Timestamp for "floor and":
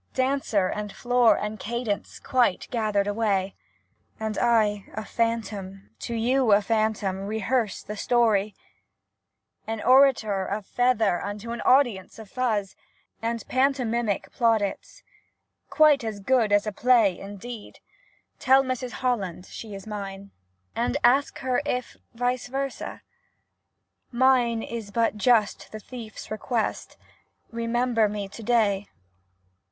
0.91-1.59